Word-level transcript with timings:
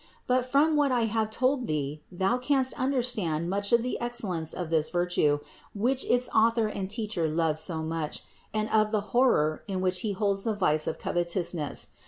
But 0.25 0.47
from 0.47 0.75
what 0.75 0.91
I 0.91 1.01
have 1.01 1.29
told 1.29 1.67
thee 1.67 2.01
thou 2.11 2.39
canst 2.39 2.73
under 2.79 3.03
stand 3.03 3.51
much 3.51 3.71
of 3.71 3.83
the 3.83 4.01
excellence 4.01 4.51
of 4.51 4.71
this 4.71 4.89
virtue, 4.89 5.41
which 5.75 6.03
its 6.05 6.27
Author 6.29 6.65
and 6.65 6.89
Teacher 6.89 7.27
loved 7.29 7.59
so 7.59 7.83
much, 7.83 8.23
and 8.51 8.67
of 8.71 8.89
the 8.89 9.01
horror 9.13 9.61
in 9.67 9.79
which 9.79 9.99
He 9.99 10.13
holds 10.13 10.43
the 10.43 10.55
vice 10.55 10.87
of 10.87 10.97
covetousness. 10.97 11.89